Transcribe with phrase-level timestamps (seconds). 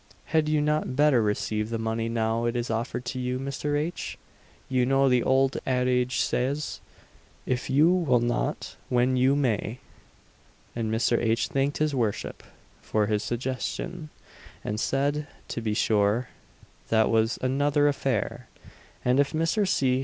[0.25, 3.77] Had you not better receive the money now it is offered to you, Mr.
[3.77, 4.17] H.?
[4.67, 6.79] You know the old adage says,
[7.45, 9.77] "If you will not when you may,"
[10.73, 10.81] &c.
[10.81, 11.19] Mr.
[11.21, 11.49] H.
[11.49, 12.41] thanked his worship
[12.81, 14.09] for his suggestion,
[14.63, 16.29] and said to be sure
[16.89, 18.47] that was another affair
[19.05, 19.67] and if Mr.
[19.67, 19.99] C.